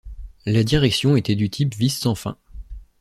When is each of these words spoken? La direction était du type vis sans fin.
La 0.47 0.63
direction 0.63 1.15
était 1.15 1.35
du 1.35 1.51
type 1.51 1.75
vis 1.75 1.91
sans 1.95 2.15
fin. 2.15 2.35